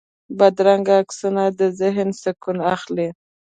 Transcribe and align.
بدرنګه 0.37 0.93
عکسونه 1.01 1.43
د 1.59 1.61
ذهن 1.79 2.09
سکون 2.21 2.57
اخلي 2.75 3.07